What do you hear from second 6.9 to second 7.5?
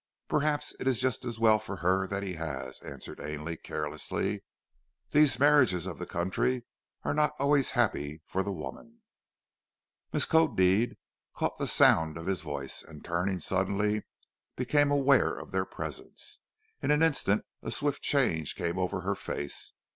are not